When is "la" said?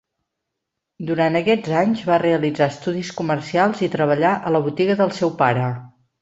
4.57-4.63